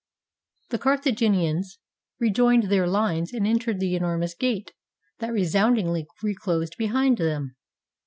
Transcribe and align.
]The 0.71 0.79
Carthaginians 0.79 1.77
rejoined 2.19 2.71
their 2.71 2.87
lines 2.87 3.33
and 3.33 3.45
entered 3.45 3.79
the 3.79 3.93
enormous 3.95 4.33
gate, 4.33 4.71
that 5.19 5.31
resoundingly 5.31 6.07
reclosed 6.23 6.73
behind 6.75 7.19
them. 7.19 7.55